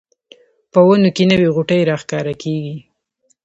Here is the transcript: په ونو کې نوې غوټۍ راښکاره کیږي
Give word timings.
په 0.71 0.79
ونو 0.87 1.09
کې 1.15 1.23
نوې 1.31 1.47
غوټۍ 1.55 1.81
راښکاره 1.89 2.33
کیږي 2.41 2.75